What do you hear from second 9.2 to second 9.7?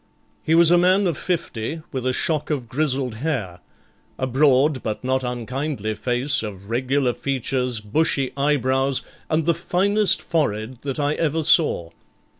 and the